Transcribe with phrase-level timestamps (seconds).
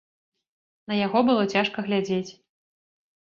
[0.91, 2.31] На яго было цяжка глядзець.